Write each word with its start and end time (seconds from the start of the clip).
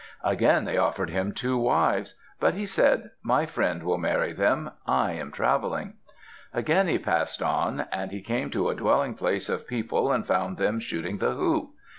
Again 0.23 0.65
they 0.65 0.77
offered 0.77 1.11
him 1.11 1.31
two 1.31 1.59
wives. 1.59 2.15
But 2.39 2.55
he 2.55 2.65
said, 2.65 3.11
"My 3.21 3.45
friend 3.45 3.83
will 3.83 3.99
marry 3.99 4.33
them. 4.33 4.71
I 4.87 5.11
am 5.11 5.31
traveling." 5.31 5.93
Again 6.55 6.87
he 6.87 6.97
passed 6.97 7.43
on. 7.43 7.85
And 7.91 8.09
he 8.11 8.21
came 8.23 8.49
to 8.49 8.69
a 8.69 8.75
dwelling 8.75 9.13
place 9.13 9.47
of 9.47 9.67
people 9.67 10.11
and 10.11 10.25
found 10.25 10.57
them 10.57 10.79
shooting 10.79 11.19
the 11.19 11.33
hoop. 11.33 11.69